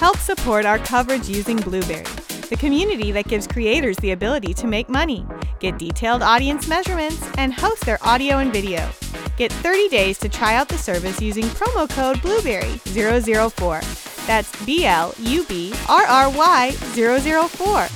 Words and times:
Help 0.00 0.16
support 0.16 0.64
our 0.64 0.78
coverage 0.78 1.28
using 1.28 1.58
Blubrry, 1.58 2.04
the 2.48 2.56
community 2.58 3.12
that 3.12 3.28
gives 3.28 3.46
creators 3.46 3.98
the 3.98 4.12
ability 4.12 4.54
to 4.54 4.66
make 4.66 4.88
money, 4.88 5.26
get 5.58 5.76
detailed 5.76 6.22
audience 6.22 6.66
measurements, 6.66 7.22
and 7.36 7.52
host 7.52 7.84
their 7.84 7.98
audio 8.00 8.38
and 8.38 8.50
video. 8.50 8.88
Get 9.36 9.52
30 9.52 9.90
days 9.90 10.16
to 10.20 10.30
try 10.30 10.54
out 10.54 10.70
the 10.70 10.78
service 10.78 11.20
using 11.20 11.44
promo 11.44 11.86
code 11.86 12.16
Blubrry004. 12.20 14.26
That's 14.26 14.64
B 14.64 14.86
L 14.86 15.12
U 15.18 15.44
B 15.44 15.74
R 15.86 16.06
R 16.06 16.30
Y 16.30 16.70
004. 16.72 17.88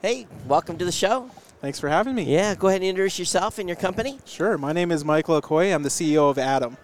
Hey, 0.00 0.26
welcome 0.48 0.78
to 0.78 0.86
the 0.86 0.92
show. 0.92 1.28
Thanks 1.60 1.78
for 1.78 1.90
having 1.90 2.14
me. 2.14 2.22
Yeah, 2.22 2.54
go 2.54 2.68
ahead 2.68 2.80
and 2.80 2.88
introduce 2.88 3.18
yourself 3.18 3.58
and 3.58 3.68
your 3.68 3.76
company. 3.76 4.18
Sure. 4.24 4.56
My 4.56 4.72
name 4.72 4.90
is 4.90 5.04
Michael 5.04 5.42
Okoye. 5.42 5.74
I'm 5.74 5.82
the 5.82 5.90
CEO 5.90 6.30
of 6.30 6.38
Adam. 6.38 6.78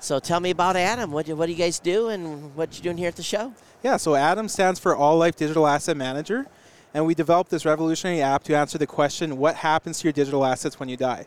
So 0.00 0.18
tell 0.18 0.40
me 0.40 0.50
about 0.50 0.76
Adam. 0.76 1.10
What 1.10 1.26
do, 1.26 1.34
what 1.34 1.46
do 1.46 1.52
you 1.52 1.58
guys 1.58 1.78
do 1.78 2.08
and 2.08 2.54
what 2.54 2.76
you 2.76 2.82
doing 2.82 2.96
here 2.96 3.08
at 3.08 3.16
the 3.16 3.22
show? 3.22 3.52
Yeah, 3.82 3.96
so 3.96 4.14
Adam 4.14 4.48
stands 4.48 4.78
for 4.78 4.96
All 4.96 5.18
Life 5.18 5.36
Digital 5.36 5.66
Asset 5.66 5.96
Manager, 5.96 6.46
and 6.94 7.04
we 7.06 7.14
developed 7.14 7.50
this 7.50 7.64
revolutionary 7.64 8.22
app 8.22 8.44
to 8.44 8.56
answer 8.56 8.78
the 8.78 8.86
question 8.86 9.38
what 9.38 9.56
happens 9.56 10.00
to 10.00 10.04
your 10.04 10.12
digital 10.12 10.44
assets 10.44 10.78
when 10.78 10.88
you 10.88 10.96
die? 10.96 11.26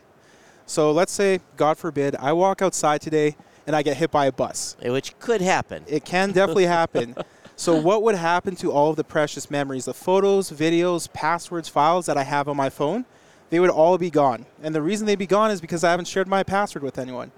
So 0.66 0.90
let's 0.92 1.12
say, 1.12 1.40
God 1.56 1.76
forbid, 1.76 2.16
I 2.16 2.32
walk 2.32 2.62
outside 2.62 3.00
today 3.00 3.36
and 3.66 3.76
I 3.76 3.82
get 3.82 3.96
hit 3.96 4.10
by 4.10 4.26
a 4.26 4.32
bus. 4.32 4.76
Which 4.82 5.18
could 5.18 5.40
happen. 5.40 5.84
It 5.86 6.04
can 6.04 6.32
definitely 6.32 6.66
happen. 6.66 7.14
So, 7.54 7.78
what 7.78 8.02
would 8.02 8.14
happen 8.14 8.56
to 8.56 8.72
all 8.72 8.90
of 8.90 8.96
the 8.96 9.04
precious 9.04 9.50
memories, 9.50 9.84
the 9.84 9.94
photos, 9.94 10.50
videos, 10.50 11.12
passwords, 11.12 11.68
files 11.68 12.06
that 12.06 12.16
I 12.16 12.24
have 12.24 12.48
on 12.48 12.56
my 12.56 12.70
phone? 12.70 13.04
They 13.50 13.60
would 13.60 13.70
all 13.70 13.98
be 13.98 14.10
gone. 14.10 14.46
And 14.62 14.74
the 14.74 14.82
reason 14.82 15.06
they'd 15.06 15.18
be 15.18 15.26
gone 15.26 15.50
is 15.50 15.60
because 15.60 15.84
I 15.84 15.90
haven't 15.90 16.06
shared 16.06 16.26
my 16.26 16.42
password 16.42 16.82
with 16.82 16.98
anyone. 16.98 17.30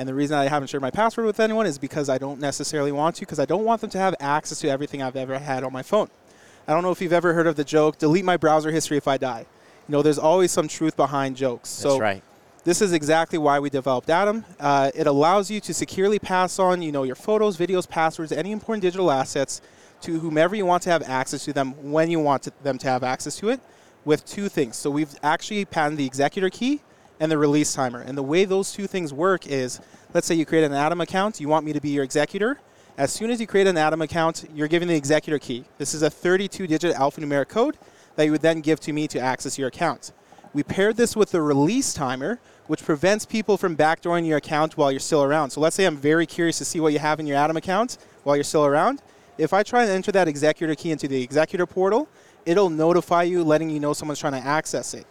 And 0.00 0.08
the 0.08 0.14
reason 0.14 0.38
I 0.38 0.48
haven't 0.48 0.68
shared 0.68 0.80
my 0.80 0.90
password 0.90 1.26
with 1.26 1.38
anyone 1.40 1.66
is 1.66 1.76
because 1.76 2.08
I 2.08 2.16
don't 2.16 2.40
necessarily 2.40 2.90
want 2.90 3.16
to, 3.16 3.20
because 3.20 3.38
I 3.38 3.44
don't 3.44 3.66
want 3.66 3.82
them 3.82 3.90
to 3.90 3.98
have 3.98 4.14
access 4.18 4.58
to 4.60 4.68
everything 4.70 5.02
I've 5.02 5.14
ever 5.14 5.38
had 5.38 5.62
on 5.62 5.74
my 5.74 5.82
phone. 5.82 6.08
I 6.66 6.72
don't 6.72 6.82
know 6.82 6.90
if 6.90 7.02
you've 7.02 7.12
ever 7.12 7.34
heard 7.34 7.46
of 7.46 7.56
the 7.56 7.64
joke, 7.64 7.98
delete 7.98 8.24
my 8.24 8.38
browser 8.38 8.70
history 8.70 8.96
if 8.96 9.06
I 9.06 9.18
die. 9.18 9.44
You 9.86 9.92
know, 9.92 10.00
there's 10.00 10.18
always 10.18 10.52
some 10.52 10.68
truth 10.68 10.96
behind 10.96 11.36
jokes. 11.36 11.68
That's 11.68 11.82
so 11.82 11.98
right. 12.00 12.22
this 12.64 12.80
is 12.80 12.94
exactly 12.94 13.38
why 13.38 13.58
we 13.58 13.68
developed 13.68 14.08
Adam. 14.08 14.46
Uh, 14.58 14.90
it 14.94 15.06
allows 15.06 15.50
you 15.50 15.60
to 15.60 15.74
securely 15.74 16.18
pass 16.18 16.58
on, 16.58 16.80
you 16.80 16.92
know, 16.92 17.02
your 17.02 17.14
photos, 17.14 17.58
videos, 17.58 17.86
passwords, 17.86 18.32
any 18.32 18.52
important 18.52 18.80
digital 18.80 19.10
assets 19.10 19.60
to 20.00 20.18
whomever 20.20 20.56
you 20.56 20.64
want 20.64 20.82
to 20.84 20.90
have 20.90 21.02
access 21.02 21.44
to 21.44 21.52
them 21.52 21.72
when 21.92 22.10
you 22.10 22.20
want 22.20 22.44
to, 22.44 22.52
them 22.62 22.78
to 22.78 22.88
have 22.88 23.02
access 23.02 23.36
to 23.36 23.50
it 23.50 23.60
with 24.06 24.24
two 24.24 24.48
things. 24.48 24.76
So 24.76 24.88
we've 24.88 25.14
actually 25.22 25.66
patented 25.66 25.98
the 25.98 26.06
executor 26.06 26.48
key 26.48 26.80
and 27.20 27.30
the 27.30 27.38
release 27.38 27.72
timer. 27.72 28.00
And 28.00 28.18
the 28.18 28.22
way 28.22 28.44
those 28.44 28.72
two 28.72 28.86
things 28.86 29.12
work 29.12 29.46
is, 29.46 29.80
let's 30.12 30.26
say 30.26 30.34
you 30.34 30.46
create 30.46 30.64
an 30.64 30.72
Adam 30.72 31.00
account, 31.00 31.38
you 31.38 31.48
want 31.48 31.64
me 31.64 31.72
to 31.72 31.80
be 31.80 31.90
your 31.90 32.02
executor. 32.02 32.58
As 32.98 33.12
soon 33.12 33.30
as 33.30 33.40
you 33.40 33.46
create 33.46 33.66
an 33.66 33.76
Adam 33.76 34.02
account, 34.02 34.44
you're 34.54 34.68
given 34.68 34.88
the 34.88 34.96
executor 34.96 35.38
key. 35.38 35.64
This 35.78 35.94
is 35.94 36.02
a 36.02 36.10
32-digit 36.10 36.96
alphanumeric 36.96 37.48
code 37.48 37.76
that 38.16 38.24
you 38.24 38.32
would 38.32 38.42
then 38.42 38.60
give 38.60 38.80
to 38.80 38.92
me 38.92 39.06
to 39.08 39.20
access 39.20 39.58
your 39.58 39.68
account. 39.68 40.12
We 40.52 40.62
paired 40.62 40.96
this 40.96 41.14
with 41.14 41.30
the 41.30 41.40
release 41.40 41.94
timer, 41.94 42.40
which 42.66 42.84
prevents 42.84 43.24
people 43.24 43.56
from 43.56 43.76
backdooring 43.76 44.26
your 44.26 44.38
account 44.38 44.76
while 44.76 44.90
you're 44.90 44.98
still 44.98 45.22
around. 45.22 45.50
So 45.50 45.60
let's 45.60 45.76
say 45.76 45.84
I'm 45.84 45.96
very 45.96 46.26
curious 46.26 46.58
to 46.58 46.64
see 46.64 46.80
what 46.80 46.92
you 46.92 46.98
have 46.98 47.20
in 47.20 47.26
your 47.26 47.36
Adam 47.36 47.56
account 47.56 47.98
while 48.24 48.36
you're 48.36 48.44
still 48.44 48.66
around. 48.66 49.02
If 49.38 49.52
I 49.52 49.62
try 49.62 49.86
to 49.86 49.92
enter 49.92 50.12
that 50.12 50.28
executor 50.28 50.74
key 50.74 50.90
into 50.90 51.06
the 51.06 51.22
executor 51.22 51.66
portal, 51.66 52.08
it'll 52.44 52.70
notify 52.70 53.22
you, 53.22 53.44
letting 53.44 53.70
you 53.70 53.80
know 53.80 53.92
someone's 53.92 54.18
trying 54.18 54.40
to 54.40 54.46
access 54.46 54.92
it. 54.94 55.06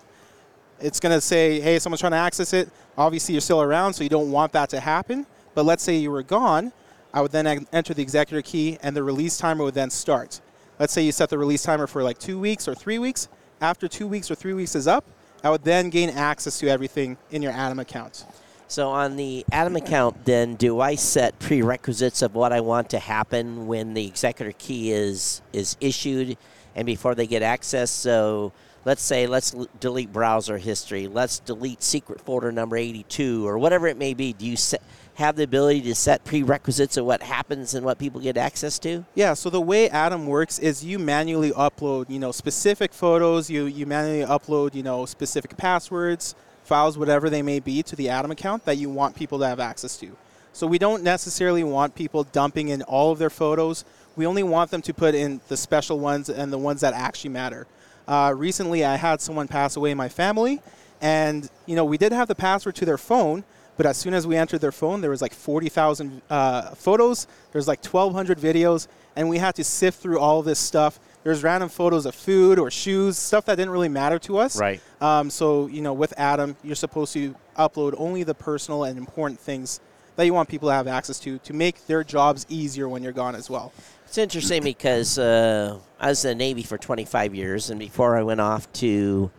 It's 0.81 0.99
going 0.99 1.13
to 1.15 1.21
say, 1.21 1.59
hey, 1.59 1.79
someone's 1.79 1.99
trying 1.99 2.13
to 2.13 2.17
access 2.17 2.53
it. 2.53 2.69
Obviously, 2.97 3.33
you're 3.33 3.41
still 3.41 3.61
around, 3.61 3.93
so 3.93 4.03
you 4.03 4.09
don't 4.09 4.31
want 4.31 4.51
that 4.53 4.69
to 4.69 4.79
happen. 4.79 5.25
But 5.53 5.65
let's 5.65 5.83
say 5.83 5.97
you 5.97 6.11
were 6.11 6.23
gone, 6.23 6.71
I 7.13 7.21
would 7.21 7.31
then 7.31 7.67
enter 7.73 7.93
the 7.93 8.01
executor 8.01 8.41
key, 8.41 8.77
and 8.81 8.95
the 8.95 9.03
release 9.03 9.37
timer 9.37 9.63
would 9.63 9.73
then 9.73 9.89
start. 9.89 10.41
Let's 10.79 10.93
say 10.93 11.01
you 11.01 11.11
set 11.11 11.29
the 11.29 11.37
release 11.37 11.63
timer 11.63 11.87
for 11.87 12.03
like 12.03 12.17
two 12.17 12.39
weeks 12.39 12.67
or 12.67 12.75
three 12.75 12.99
weeks. 12.99 13.27
After 13.61 13.87
two 13.87 14.07
weeks 14.07 14.31
or 14.31 14.35
three 14.35 14.53
weeks 14.53 14.75
is 14.75 14.87
up, 14.87 15.03
I 15.43 15.49
would 15.49 15.63
then 15.63 15.89
gain 15.89 16.09
access 16.09 16.59
to 16.59 16.69
everything 16.69 17.17
in 17.31 17.41
your 17.41 17.51
Adam 17.51 17.79
account. 17.79 18.25
So 18.69 18.89
on 18.89 19.15
the 19.15 19.45
Adam 19.51 19.75
account, 19.75 20.25
then 20.25 20.55
do 20.55 20.79
I 20.79 20.95
set 20.95 21.39
prerequisites 21.39 22.21
of 22.21 22.35
what 22.35 22.53
I 22.53 22.61
want 22.61 22.91
to 22.91 22.99
happen 22.99 23.67
when 23.67 23.95
the 23.95 24.05
executor 24.05 24.53
key 24.57 24.91
is 24.91 25.41
is 25.51 25.75
issued 25.81 26.37
and 26.75 26.85
before 26.85 27.15
they 27.15 27.25
get 27.25 27.41
access? 27.41 27.89
So 27.89 28.53
let's 28.85 29.01
say 29.01 29.27
let's 29.27 29.51
delete 29.79 30.11
browser 30.11 30.57
history, 30.57 31.07
let's 31.07 31.39
delete 31.39 31.83
secret 31.83 32.21
folder 32.21 32.51
number 32.51 32.77
82 32.77 33.47
or 33.47 33.57
whatever 33.57 33.87
it 33.87 33.97
may 33.97 34.13
be. 34.13 34.33
Do 34.33 34.45
you 34.45 34.57
set, 34.57 34.81
have 35.15 35.35
the 35.35 35.43
ability 35.43 35.81
to 35.81 35.95
set 35.95 36.23
prerequisites 36.23 36.95
of 36.95 37.05
what 37.05 37.21
happens 37.21 37.73
and 37.73 37.85
what 37.85 37.99
people 37.99 38.21
get 38.21 38.37
access 38.37 38.79
to? 38.79 39.05
Yeah, 39.15 39.33
so 39.33 39.49
the 39.49 39.61
way 39.61 39.89
Adam 39.89 40.27
works 40.27 40.59
is 40.59 40.83
you 40.83 40.97
manually 40.97 41.51
upload, 41.51 42.09
you 42.09 42.19
know, 42.19 42.31
specific 42.31 42.93
photos, 42.93 43.49
you, 43.49 43.65
you 43.65 43.85
manually 43.85 44.25
upload, 44.25 44.75
you 44.75 44.83
know, 44.83 45.05
specific 45.05 45.57
passwords, 45.57 46.35
files, 46.63 46.97
whatever 46.97 47.29
they 47.29 47.41
may 47.41 47.59
be, 47.59 47.83
to 47.83 47.95
the 47.95 48.09
Adam 48.09 48.31
account 48.31 48.63
that 48.65 48.77
you 48.77 48.89
want 48.89 49.15
people 49.15 49.39
to 49.39 49.47
have 49.47 49.59
access 49.59 49.97
to. 49.97 50.15
So 50.53 50.67
we 50.67 50.79
don't 50.79 51.03
necessarily 51.03 51.63
want 51.63 51.95
people 51.95 52.23
dumping 52.23 52.69
in 52.69 52.81
all 52.83 53.11
of 53.11 53.19
their 53.19 53.29
photos. 53.29 53.85
We 54.15 54.25
only 54.25 54.43
want 54.43 54.71
them 54.71 54.81
to 54.83 54.93
put 54.93 55.15
in 55.15 55.41
the 55.47 55.57
special 55.57 55.99
ones 55.99 56.29
and 56.29 56.51
the 56.51 56.57
ones 56.57 56.81
that 56.81 56.93
actually 56.93 57.31
matter. 57.31 57.67
Uh, 58.09 58.33
recently, 58.35 58.83
I 58.83 58.95
had 58.95 59.21
someone 59.21 59.47
pass 59.47 59.75
away 59.75 59.91
in 59.91 59.97
my 59.97 60.09
family, 60.09 60.61
and 60.99 61.47
you 61.67 61.75
know 61.75 61.85
we 61.85 61.99
did 61.99 62.11
have 62.11 62.27
the 62.27 62.33
password 62.33 62.75
to 62.77 62.85
their 62.85 62.97
phone, 62.97 63.43
but 63.77 63.85
as 63.85 63.97
soon 63.97 64.15
as 64.15 64.25
we 64.25 64.35
entered 64.35 64.61
their 64.61 64.71
phone, 64.71 64.99
there 65.01 65.11
was 65.11 65.21
like 65.21 65.31
40,000 65.31 66.23
uh, 66.27 66.71
photos. 66.71 67.27
There's 67.51 67.67
like 67.67 67.85
1,200 67.85 68.39
videos, 68.39 68.87
and 69.15 69.29
we 69.29 69.37
had 69.37 69.53
to 69.55 69.63
sift 69.63 70.01
through 70.01 70.19
all 70.19 70.41
this 70.41 70.57
stuff. 70.57 70.99
There's 71.23 71.43
random 71.43 71.69
photos 71.69 72.07
of 72.07 72.15
food 72.15 72.57
or 72.57 72.71
shoes, 72.71 73.15
stuff 73.15 73.45
that 73.45 73.57
didn't 73.57 73.71
really 73.71 73.89
matter 73.89 74.17
to 74.19 74.39
us. 74.39 74.59
Right. 74.59 74.81
Um, 74.99 75.29
so 75.29 75.67
you 75.67 75.83
know, 75.83 75.93
with 75.93 76.11
Adam, 76.17 76.57
you're 76.63 76.75
supposed 76.75 77.13
to 77.13 77.35
upload 77.59 77.93
only 77.99 78.23
the 78.23 78.33
personal 78.33 78.85
and 78.85 78.97
important 78.97 79.39
things 79.39 79.81
that 80.15 80.25
you 80.25 80.33
want 80.33 80.49
people 80.49 80.67
to 80.69 80.73
have 80.73 80.87
access 80.87 81.19
to 81.19 81.37
to 81.37 81.53
make 81.53 81.85
their 81.85 82.03
jobs 82.03 82.47
easier 82.49 82.89
when 82.89 83.03
you're 83.03 83.13
gone 83.13 83.35
as 83.35 83.51
well. 83.51 83.71
It's 84.09 84.17
interesting 84.17 84.63
because 84.63 85.19
uh, 85.19 85.77
I 85.99 86.07
was 86.07 86.25
in 86.25 86.29
the 86.29 86.43
Navy 86.43 86.63
for 86.63 86.79
25 86.79 87.35
years, 87.35 87.69
and 87.69 87.79
before 87.79 88.17
I 88.17 88.23
went 88.23 88.41
off 88.41 88.69
to 88.73 89.29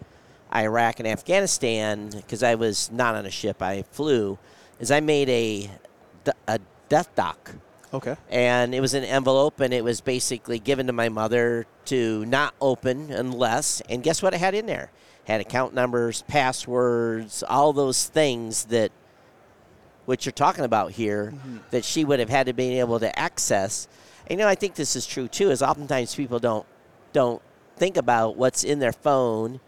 Iraq 0.55 1.01
and 1.01 1.09
Afghanistan, 1.09 2.11
because 2.11 2.45
I 2.45 2.55
was 2.55 2.89
not 2.93 3.17
on 3.17 3.27
a 3.27 3.33
ship, 3.33 3.63
I 3.63 3.83
flew, 3.91 4.39
is 4.79 4.93
I 4.93 5.01
made 5.01 5.29
a, 5.29 5.71
a 6.47 6.61
death 6.89 7.13
dock. 7.17 7.53
Okay. 7.93 8.15
And 8.31 8.73
it 8.73 8.81
was 8.81 8.95
an 8.95 9.03
envelope, 9.03 9.59
and 9.59 9.75
it 9.75 9.83
was 9.83 10.01
basically 10.01 10.61
given 10.61 10.87
to 10.87 10.93
my 10.93 11.09
mother 11.09 11.67
to 11.87 12.25
not 12.27 12.55
open 12.61 13.11
unless. 13.11 13.81
And 13.89 14.05
guess 14.05 14.23
what? 14.23 14.35
It 14.35 14.39
had 14.39 14.55
in 14.55 14.67
there 14.67 14.93
had 15.25 15.41
account 15.41 15.75
numbers, 15.75 16.23
passwords, 16.29 17.43
all 17.43 17.73
those 17.73 18.07
things 18.07 18.67
that, 18.67 18.93
what 20.05 20.25
you're 20.25 20.33
talking 20.33 20.65
about 20.65 20.93
here, 20.93 21.35
that 21.73 21.85
she 21.85 22.05
would 22.05 22.21
have 22.21 22.31
had 22.31 22.47
to 22.47 22.53
be 22.53 22.79
able 22.79 23.01
to 23.01 23.19
access. 23.19 23.89
And, 24.27 24.39
you 24.39 24.45
know, 24.45 24.49
I 24.49 24.55
think 24.55 24.75
this 24.75 24.97
is 24.97 25.07
true 25.07 25.29
too. 25.29 25.51
Is 25.51 25.63
oftentimes 25.63 26.15
people 26.15 26.39
don't 26.39 26.67
don't 27.13 27.43
think 27.77 27.97
about 27.97 28.37
what's 28.37 28.65
in 28.65 28.79
their 28.79 28.93
phone. 28.93 29.61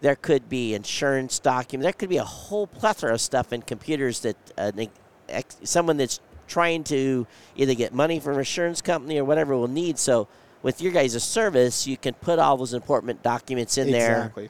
There 0.00 0.14
could 0.16 0.48
be 0.48 0.74
insurance 0.74 1.38
documents. 1.38 1.84
There 1.84 1.92
could 1.92 2.10
be 2.10 2.18
a 2.18 2.24
whole 2.24 2.66
plethora 2.66 3.14
of 3.14 3.20
stuff 3.20 3.52
in 3.52 3.62
computers 3.62 4.20
that 4.20 4.36
uh, 4.58 4.72
someone 5.62 5.96
that's 5.96 6.20
trying 6.46 6.84
to 6.84 7.26
either 7.56 7.74
get 7.74 7.92
money 7.92 8.20
from 8.20 8.34
an 8.34 8.40
insurance 8.40 8.80
company 8.80 9.18
or 9.18 9.24
whatever 9.24 9.56
will 9.56 9.68
need. 9.68 9.98
So 9.98 10.28
with 10.62 10.80
your 10.80 10.92
guys' 10.92 11.22
service, 11.22 11.86
you 11.86 11.96
can 11.96 12.14
put 12.14 12.38
all 12.38 12.56
those 12.56 12.74
important 12.74 13.22
documents 13.22 13.78
in 13.78 13.90
there 13.90 14.18
Exactly. 14.18 14.48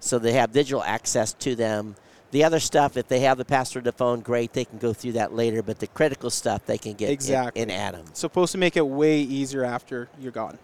so 0.00 0.18
they 0.18 0.32
have 0.34 0.52
digital 0.52 0.82
access 0.82 1.32
to 1.34 1.54
them. 1.56 1.96
The 2.32 2.44
other 2.44 2.60
stuff, 2.60 2.96
if 2.96 3.08
they 3.08 3.20
have 3.20 3.36
the 3.36 3.44
password 3.44 3.84
to 3.84 3.90
the 3.90 3.96
phone, 3.96 4.20
great, 4.20 4.54
they 4.54 4.64
can 4.64 4.78
go 4.78 4.92
through 4.94 5.12
that 5.12 5.34
later. 5.34 5.62
But 5.62 5.78
the 5.78 5.86
critical 5.86 6.30
stuff 6.30 6.64
they 6.66 6.78
can 6.78 6.94
get 6.94 7.08
in- 7.08 7.12
Exactly. 7.12 7.62
in, 7.62 7.70
Adam. 7.70 8.06
Supposed 8.14 8.52
to 8.52 8.58
make 8.58 8.76
it 8.76 8.86
way 8.86 9.20
easier 9.20 9.64
after 9.64 10.08
you're 10.18 10.32
gone. 10.32 10.58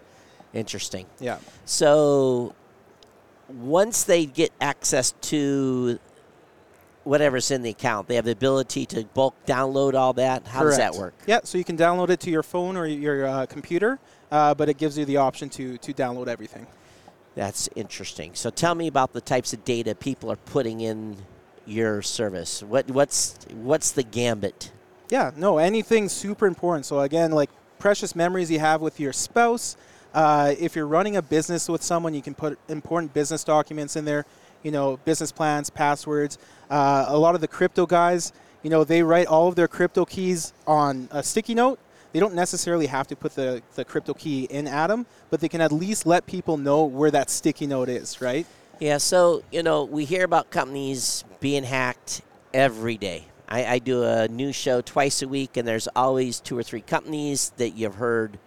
Interesting. 0.54 1.04
Yeah. 1.20 1.38
So 1.66 2.54
once 3.48 4.04
they 4.04 4.24
get 4.24 4.50
access 4.62 5.12
to 5.20 5.98
whatever's 7.04 7.50
in 7.50 7.62
the 7.62 7.70
account, 7.70 8.08
they 8.08 8.14
have 8.14 8.24
the 8.24 8.32
ability 8.32 8.86
to 8.86 9.04
bulk 9.04 9.34
download 9.46 9.92
all 9.94 10.14
that. 10.14 10.46
How 10.46 10.62
does 10.62 10.78
that 10.78 10.94
work? 10.94 11.14
Yeah, 11.26 11.40
so 11.44 11.58
you 11.58 11.64
can 11.64 11.76
download 11.76 12.08
it 12.08 12.20
to 12.20 12.30
your 12.30 12.42
phone 12.42 12.78
or 12.78 12.86
your 12.86 13.26
uh, 13.26 13.46
computer, 13.46 13.98
uh, 14.30 14.54
but 14.54 14.70
it 14.70 14.78
gives 14.78 14.96
you 14.96 15.04
the 15.04 15.18
option 15.18 15.50
to 15.50 15.76
to 15.78 15.92
download 15.92 16.28
everything. 16.28 16.66
That's 17.34 17.68
interesting. 17.76 18.32
So 18.34 18.48
tell 18.50 18.74
me 18.74 18.86
about 18.86 19.12
the 19.12 19.20
types 19.20 19.52
of 19.52 19.64
data 19.64 19.94
people 19.94 20.32
are 20.32 20.36
putting 20.36 20.80
in 20.80 21.16
your 21.68 22.02
service. 22.02 22.62
What 22.62 22.90
what's 22.90 23.38
what's 23.52 23.92
the 23.92 24.02
gambit? 24.02 24.72
Yeah, 25.10 25.30
no, 25.36 25.58
anything 25.58 26.08
super 26.08 26.46
important. 26.46 26.86
So 26.86 27.00
again, 27.00 27.30
like 27.32 27.50
precious 27.78 28.16
memories 28.16 28.50
you 28.50 28.58
have 28.58 28.80
with 28.80 28.98
your 28.98 29.12
spouse. 29.12 29.76
Uh, 30.14 30.54
if 30.58 30.74
you're 30.74 30.86
running 30.86 31.16
a 31.16 31.22
business 31.22 31.68
with 31.68 31.82
someone, 31.82 32.14
you 32.14 32.22
can 32.22 32.34
put 32.34 32.58
important 32.68 33.12
business 33.14 33.44
documents 33.44 33.96
in 33.96 34.04
there. 34.04 34.24
You 34.62 34.70
know, 34.72 34.96
business 35.04 35.30
plans, 35.30 35.70
passwords. 35.70 36.38
Uh, 36.68 37.04
a 37.08 37.16
lot 37.16 37.34
of 37.34 37.40
the 37.40 37.48
crypto 37.48 37.86
guys, 37.86 38.32
you 38.62 38.70
know, 38.70 38.82
they 38.82 39.02
write 39.02 39.26
all 39.26 39.48
of 39.48 39.54
their 39.54 39.68
crypto 39.68 40.04
keys 40.04 40.52
on 40.66 41.08
a 41.12 41.22
sticky 41.22 41.54
note. 41.54 41.78
they 42.12 42.20
don't 42.20 42.34
necessarily 42.34 42.86
have 42.86 43.06
to 43.06 43.16
put 43.16 43.34
the, 43.34 43.62
the 43.74 43.84
crypto 43.84 44.14
key 44.14 44.44
in 44.44 44.66
Adam, 44.66 45.06
but 45.30 45.40
they 45.40 45.48
can 45.48 45.60
at 45.60 45.70
least 45.70 46.06
let 46.06 46.26
people 46.26 46.56
know 46.56 46.84
where 46.84 47.10
that 47.10 47.30
sticky 47.30 47.66
note 47.66 47.88
is, 47.88 48.20
right? 48.20 48.46
Yeah, 48.80 48.98
so, 48.98 49.42
you 49.50 49.62
know, 49.62 49.84
we 49.84 50.04
hear 50.04 50.24
about 50.24 50.50
companies 50.50 51.24
being 51.40 51.64
hacked 51.64 52.22
every 52.54 52.96
day. 52.96 53.26
I, 53.48 53.64
I 53.64 53.78
do 53.78 54.04
a 54.04 54.28
news 54.28 54.54
show 54.54 54.80
twice 54.80 55.22
a 55.22 55.28
week, 55.28 55.56
and 55.56 55.66
there's 55.66 55.88
always 55.96 56.38
two 56.38 56.56
or 56.56 56.62
three 56.62 56.82
companies 56.82 57.50
that 57.56 57.70
you've 57.70 57.96
heard 57.96 58.38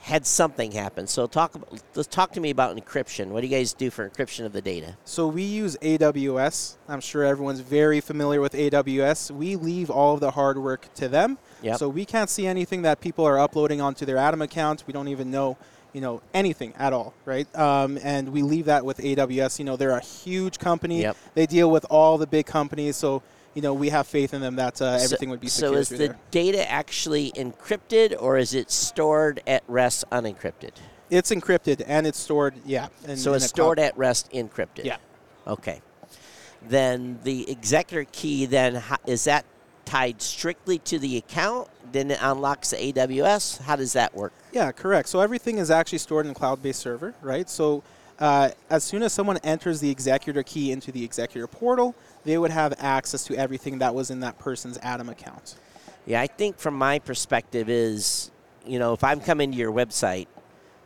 had 0.00 0.24
something 0.26 0.72
happen. 0.72 1.06
So 1.06 1.26
talk 1.26 1.54
let's 1.94 2.08
talk 2.08 2.32
to 2.32 2.40
me 2.40 2.48
about 2.48 2.74
encryption. 2.74 3.28
What 3.28 3.42
do 3.42 3.46
you 3.46 3.54
guys 3.54 3.74
do 3.74 3.90
for 3.90 4.08
encryption 4.08 4.46
of 4.46 4.52
the 4.52 4.62
data? 4.62 4.96
So 5.04 5.28
we 5.28 5.42
use 5.42 5.76
AWS. 5.82 6.78
I'm 6.88 7.00
sure 7.00 7.22
everyone's 7.24 7.60
very 7.60 8.00
familiar 8.00 8.40
with 8.40 8.54
AWS. 8.54 9.30
We 9.30 9.56
leave 9.56 9.90
all 9.90 10.14
of 10.14 10.20
the 10.20 10.30
hard 10.30 10.56
work 10.56 10.92
to 10.94 11.08
them. 11.08 11.36
Yep. 11.62 11.78
So 11.78 11.88
we 11.90 12.06
can't 12.06 12.30
see 12.30 12.46
anything 12.46 12.82
that 12.82 13.00
people 13.00 13.26
are 13.26 13.38
uploading 13.38 13.82
onto 13.82 14.06
their 14.06 14.16
Adam 14.16 14.40
account. 14.40 14.84
We 14.86 14.94
don't 14.94 15.08
even 15.08 15.30
know, 15.30 15.58
you 15.92 16.00
know, 16.00 16.22
anything 16.34 16.72
at 16.78 16.92
all, 16.92 17.14
right? 17.24 17.46
Um, 17.56 17.98
and 18.02 18.30
we 18.30 18.42
leave 18.42 18.66
that 18.66 18.84
with 18.84 18.98
AWS. 18.98 19.58
You 19.58 19.64
know, 19.64 19.76
they're 19.76 19.90
a 19.90 20.00
huge 20.00 20.58
company. 20.58 21.02
Yep. 21.02 21.16
They 21.34 21.46
deal 21.46 21.70
with 21.70 21.84
all 21.90 22.18
the 22.18 22.26
big 22.26 22.46
companies. 22.46 22.96
So 22.96 23.22
you 23.54 23.62
know, 23.62 23.74
we 23.74 23.88
have 23.88 24.06
faith 24.06 24.32
in 24.32 24.40
them 24.40 24.56
that 24.56 24.80
uh, 24.80 24.98
So- 24.98 25.04
everything 25.04 25.30
would 25.30 25.40
be 25.40 25.48
secure. 25.48 25.72
So 25.74 25.78
is 25.78 25.88
the 25.88 25.96
there. 25.96 26.18
data 26.30 26.70
actually 26.70 27.32
encrypted, 27.32 28.14
or 28.20 28.38
is 28.38 28.54
it 28.54 28.70
stored 28.70 29.42
at 29.46 29.64
rest 29.66 30.04
unencrypted? 30.12 30.70
It's 31.10 31.32
encrypted 31.32 31.82
and 31.88 32.06
it's 32.06 32.18
stored, 32.20 32.54
yeah. 32.64 32.86
In, 33.08 33.16
so 33.16 33.32
in 33.32 33.36
it's 33.38 33.46
stored 33.46 33.78
cloud. 33.78 33.86
at 33.86 33.98
rest 33.98 34.30
encrypted. 34.30 34.84
Yeah. 34.84 34.98
Okay. 35.46 35.82
Then 36.62 37.18
the 37.24 37.50
executor 37.50 38.06
key 38.12 38.46
then 38.46 38.80
is 39.06 39.24
that 39.24 39.44
tied 39.84 40.22
strictly 40.22 40.78
to 40.78 41.00
the 41.00 41.16
account? 41.16 41.68
Then 41.90 42.12
it 42.12 42.18
unlocks 42.22 42.70
the 42.70 42.76
AWS. 42.76 43.62
How 43.62 43.74
does 43.74 43.94
that 43.94 44.14
work? 44.14 44.32
Yeah, 44.52 44.72
correct. 44.72 45.08
So 45.08 45.20
everything 45.20 45.58
is 45.58 45.70
actually 45.70 45.98
stored 45.98 46.26
in 46.26 46.32
a 46.32 46.34
cloud-based 46.34 46.80
server, 46.80 47.14
right? 47.22 47.48
So 47.48 47.82
uh, 48.18 48.50
as 48.68 48.84
soon 48.84 49.02
as 49.02 49.12
someone 49.12 49.38
enters 49.38 49.80
the 49.80 49.90
executor 49.90 50.42
key 50.42 50.72
into 50.72 50.92
the 50.92 51.04
executor 51.04 51.46
portal, 51.46 51.94
they 52.24 52.36
would 52.36 52.50
have 52.50 52.74
access 52.78 53.24
to 53.24 53.36
everything 53.36 53.78
that 53.78 53.94
was 53.94 54.10
in 54.10 54.20
that 54.20 54.38
person's 54.38 54.78
Adam 54.82 55.08
account. 55.08 55.56
Yeah, 56.06 56.20
I 56.20 56.26
think 56.26 56.58
from 56.58 56.74
my 56.74 56.98
perspective 56.98 57.68
is, 57.68 58.30
you 58.66 58.78
know, 58.78 58.92
if 58.92 59.04
I'm 59.04 59.20
coming 59.20 59.52
to 59.52 59.56
your 59.56 59.72
website, 59.72 60.26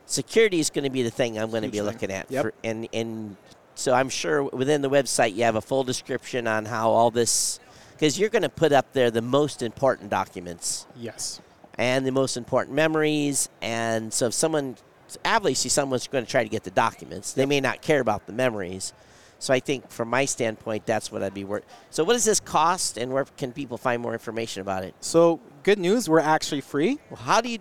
security 0.06 0.60
is 0.60 0.70
going 0.70 0.84
to 0.84 0.90
be 0.90 1.02
the 1.02 1.10
thing 1.10 1.38
I'm 1.38 1.50
going 1.50 1.62
to 1.62 1.68
be 1.68 1.78
thing. 1.78 1.86
looking 1.86 2.10
at. 2.10 2.30
Yep. 2.30 2.42
For, 2.42 2.54
and 2.62 2.88
and 2.92 3.36
so 3.74 3.94
I'm 3.94 4.08
sure 4.08 4.42
within 4.44 4.82
the 4.82 4.90
website 4.90 5.34
you 5.34 5.44
have 5.44 5.56
a 5.56 5.60
full 5.60 5.82
description 5.82 6.46
on 6.46 6.66
how 6.66 6.90
all 6.90 7.10
this, 7.10 7.58
because 7.92 8.18
you're 8.18 8.28
going 8.28 8.42
to 8.42 8.48
put 8.48 8.72
up 8.72 8.92
there 8.92 9.10
the 9.10 9.22
most 9.22 9.62
important 9.62 10.10
documents 10.10 10.86
Yes. 10.96 11.40
And 11.78 12.06
the 12.06 12.12
most 12.12 12.36
important 12.36 12.74
memories. 12.74 13.48
And 13.62 14.12
so 14.12 14.26
if 14.26 14.34
someone, 14.34 14.76
obviously 15.24 15.70
someone's 15.70 16.06
going 16.06 16.24
to 16.24 16.30
try 16.30 16.42
to 16.42 16.48
get 16.48 16.64
the 16.64 16.70
documents. 16.70 17.32
They 17.32 17.46
may 17.46 17.60
not 17.60 17.82
care 17.82 18.00
about 18.00 18.26
the 18.26 18.32
memories. 18.32 18.92
So 19.38 19.52
I 19.52 19.60
think 19.60 19.90
from 19.90 20.08
my 20.08 20.24
standpoint, 20.24 20.86
that's 20.86 21.12
what 21.12 21.22
I'd 21.22 21.34
be 21.34 21.44
worth. 21.44 21.64
So 21.90 22.02
what 22.02 22.14
does 22.14 22.24
this 22.24 22.40
cost, 22.40 22.96
and 22.96 23.12
where 23.12 23.24
can 23.24 23.52
people 23.52 23.76
find 23.76 24.00
more 24.00 24.14
information 24.14 24.62
about 24.62 24.84
it? 24.84 24.94
So 25.00 25.38
good 25.64 25.78
news, 25.78 26.08
we're 26.08 26.20
actually 26.20 26.62
free. 26.62 26.98
Well, 27.10 27.20
how 27.20 27.42
do 27.42 27.50
you? 27.50 27.58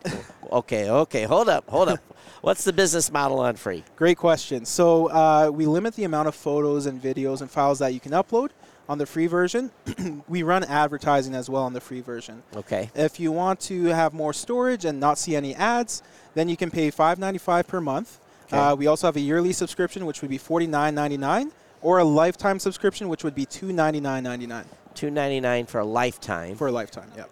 okay, 0.51 0.89
okay, 0.89 1.24
hold 1.24 1.50
up, 1.50 1.69
hold 1.69 1.89
up. 1.89 2.00
What's 2.42 2.63
the 2.63 2.71
business 2.71 3.12
model 3.12 3.39
on 3.39 3.56
free? 3.56 3.83
Great 3.98 4.18
question. 4.18 4.66
So 4.66 5.07
uh, 5.07 5.50
we 5.54 5.66
limit 5.66 5.95
the 5.95 6.06
amount 6.06 6.30
of 6.30 6.36
photos 6.36 6.86
and 6.86 7.01
videos 7.01 7.42
and 7.42 7.51
files 7.51 7.80
that 7.80 7.94
you 7.94 8.00
can 8.00 8.12
upload 8.13 8.51
on 8.89 8.97
the 8.97 9.06
free 9.06 9.27
version. 9.27 9.71
we 10.27 10.44
run 10.44 10.63
advertising 10.65 11.33
as 11.35 11.50
well 11.50 11.63
on 11.63 11.74
the 11.74 11.81
free 11.81 12.01
version. 12.01 12.44
Okay, 12.56 12.89
If 12.95 13.19
you 13.19 13.31
want 13.31 13.59
to 13.62 13.85
have 13.85 14.13
more 14.13 14.33
storage 14.33 14.85
and 14.85 15.00
not 15.00 15.18
see 15.18 15.35
any 15.35 15.56
ads, 15.56 16.03
then 16.35 16.50
you 16.50 16.57
can 16.57 16.69
pay 16.71 16.91
$5.95 16.91 17.68
per 17.68 17.80
month. 17.81 18.19
Okay. 18.47 18.57
Uh, 18.57 18.75
we 18.75 18.88
also 18.88 19.07
have 19.07 19.15
a 19.15 19.21
yearly 19.21 19.53
subscription, 19.53 20.06
which 20.06 20.21
would 20.21 20.30
be 20.30 20.38
$49.99, 20.38 21.51
or 21.81 22.00
a 22.00 22.03
lifetime 22.03 22.59
subscription, 22.59 23.07
which 23.09 23.24
would 23.24 23.35
be 23.35 23.45
$299.99 23.45 24.65
two 24.95 25.09
ninety 25.09 25.39
nine 25.39 25.65
for 25.65 25.80
a 25.80 25.85
lifetime. 25.85 26.56
for 26.56 26.68
a 26.68 26.71
lifetime. 26.71 27.09
Yep. 27.18 27.30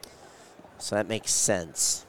So 0.80 0.96
that 0.96 1.08
makes 1.08 1.30
sense. 1.32 2.08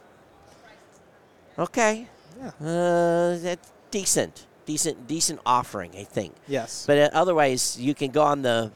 Okay, 1.59 2.09
Yeah. 2.39 2.49
uh, 2.67 3.37
that's 3.39 3.71
decent, 3.91 4.47
decent, 4.65 5.07
decent 5.07 5.41
offering, 5.45 5.91
I 5.95 6.05
think. 6.05 6.35
Yes. 6.49 6.85
But 6.87 6.97
uh, 6.99 7.11
otherwise, 7.13 7.77
you 7.79 7.95
can 7.95 8.11
go 8.11 8.23
on 8.23 8.41
the 8.41 8.73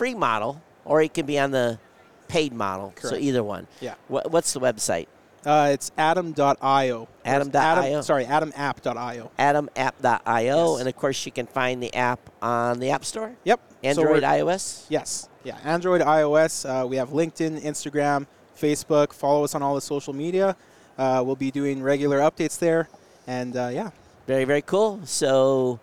free 0.00 0.14
model, 0.14 0.62
or 0.86 1.02
it 1.02 1.12
can 1.12 1.26
be 1.26 1.38
on 1.38 1.50
the 1.50 1.78
paid 2.26 2.54
model. 2.54 2.94
So 3.02 3.16
either 3.16 3.44
one. 3.44 3.66
Yeah. 3.82 3.96
What, 4.08 4.30
what's 4.30 4.54
the 4.54 4.60
website? 4.60 5.08
Uh, 5.44 5.72
it's 5.74 5.90
adam.io. 5.98 7.06
Adam.io. 7.22 7.60
Adam, 7.60 8.02
sorry, 8.02 8.24
adamapp.io. 8.24 9.30
Adamapp.io. 9.38 10.70
Yes. 10.72 10.80
and 10.80 10.88
of 10.88 10.96
course, 10.96 11.26
you 11.26 11.32
can 11.32 11.46
find 11.46 11.82
the 11.82 11.92
app 11.94 12.18
on 12.40 12.80
the 12.80 12.88
App 12.88 13.04
Store. 13.04 13.36
Yep. 13.44 13.60
Android, 13.84 14.22
we're- 14.22 14.40
iOS. 14.40 14.86
Yes. 14.88 15.28
Yeah. 15.44 15.58
Android, 15.64 16.00
iOS. 16.00 16.64
Uh, 16.64 16.86
we 16.86 16.96
have 16.96 17.10
LinkedIn, 17.10 17.60
Instagram, 17.60 18.26
Facebook. 18.58 19.12
Follow 19.12 19.44
us 19.44 19.54
on 19.54 19.62
all 19.62 19.74
the 19.74 19.82
social 19.82 20.14
media. 20.14 20.56
Uh, 20.96 21.22
we'll 21.26 21.36
be 21.36 21.50
doing 21.50 21.82
regular 21.82 22.20
updates 22.20 22.58
there. 22.58 22.88
And 23.26 23.54
uh, 23.54 23.68
yeah. 23.70 23.90
Very, 24.26 24.44
very 24.44 24.62
cool. 24.62 25.00
So 25.04 25.78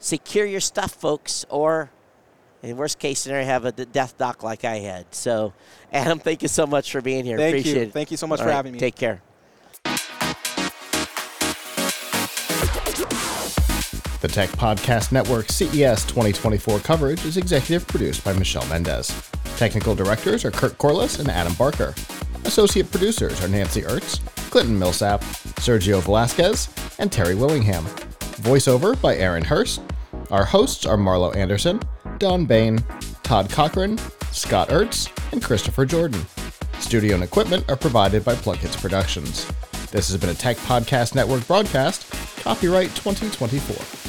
secure 0.00 0.44
your 0.46 0.60
stuff, 0.60 0.90
folks, 0.92 1.46
or 1.48 1.90
in 2.62 2.76
worst 2.76 2.98
case 2.98 3.20
scenario, 3.20 3.44
have 3.46 3.64
a 3.64 3.72
death 3.72 4.16
dock 4.18 4.42
like 4.42 4.64
I 4.64 4.76
had. 4.76 5.14
So, 5.14 5.52
Adam, 5.92 6.18
thank 6.18 6.42
you 6.42 6.48
so 6.48 6.66
much 6.66 6.92
for 6.92 7.00
being 7.00 7.24
here. 7.24 7.36
Thank 7.36 7.54
Appreciate 7.54 7.76
you. 7.76 7.82
it. 7.82 7.92
Thank 7.92 8.10
you 8.10 8.16
so 8.16 8.26
much 8.26 8.40
All 8.40 8.44
for 8.44 8.50
right, 8.50 8.56
having 8.56 8.72
me. 8.72 8.78
Take 8.78 8.96
care. 8.96 9.22
The 14.20 14.28
Tech 14.28 14.50
Podcast 14.50 15.12
Network 15.12 15.50
CES 15.50 16.04
2024 16.04 16.80
coverage 16.80 17.24
is 17.24 17.38
executive 17.38 17.86
produced 17.88 18.22
by 18.22 18.34
Michelle 18.34 18.66
Mendez. 18.66 19.30
Technical 19.56 19.94
directors 19.94 20.44
are 20.44 20.50
Kurt 20.50 20.76
Corliss 20.76 21.20
and 21.20 21.30
Adam 21.30 21.54
Barker. 21.54 21.94
Associate 22.44 22.90
producers 22.90 23.42
are 23.42 23.48
Nancy 23.48 23.80
Ertz, 23.80 24.20
Clinton 24.50 24.78
Millsap, 24.78 25.22
Sergio 25.60 26.02
Velasquez, 26.02 26.68
and 26.98 27.10
Terry 27.10 27.34
Willingham. 27.34 27.84
Voiceover 28.42 29.00
by 29.00 29.16
Aaron 29.16 29.44
Hurst. 29.44 29.80
Our 30.30 30.44
hosts 30.44 30.84
are 30.84 30.98
Marlo 30.98 31.34
Anderson, 31.34 31.80
Don 32.20 32.44
Bain, 32.44 32.78
Todd 33.24 33.50
Cochran, 33.50 33.98
Scott 34.30 34.68
Ertz, 34.68 35.10
and 35.32 35.42
Christopher 35.42 35.84
Jordan. 35.84 36.24
Studio 36.78 37.14
and 37.14 37.24
equipment 37.24 37.68
are 37.68 37.76
provided 37.76 38.24
by 38.24 38.34
PLUGHITZ 38.34 38.80
Productions. 38.80 39.50
This 39.90 40.08
has 40.08 40.20
been 40.20 40.30
a 40.30 40.34
Tech 40.34 40.56
Podcast 40.58 41.14
Network 41.16 41.44
broadcast, 41.46 42.08
copyright 42.42 42.94
2024. 42.94 43.99